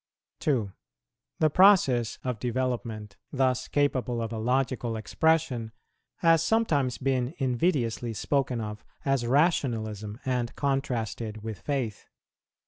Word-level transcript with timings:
2. 0.39 0.71
The 1.41 1.51
process 1.51 2.17
of 2.23 2.39
development, 2.39 3.17
thus 3.31 3.67
capable 3.67 4.19
of 4.19 4.33
a 4.33 4.39
logical 4.39 4.95
expression, 4.97 5.71
has 6.21 6.41
sometimes 6.43 6.97
been 6.97 7.35
invidiously 7.37 8.15
spoken 8.15 8.59
of 8.59 8.83
as 9.05 9.27
rationalism 9.27 10.19
and 10.25 10.55
contrasted 10.55 11.43
with 11.43 11.59
faith. 11.59 12.07